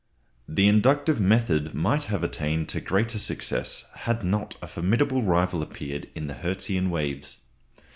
The 0.49 0.67
inductive 0.67 1.19
method 1.19 1.75
might 1.75 2.05
have 2.05 2.23
attained 2.23 2.69
to 2.69 2.81
greater 2.81 3.19
successes 3.19 3.85
had 3.97 4.23
not 4.23 4.55
a 4.59 4.65
formidable 4.67 5.21
rival 5.21 5.61
appeared 5.61 6.09
in 6.15 6.25
the 6.25 6.33
Hertzian 6.33 6.89
waves. 6.89 7.43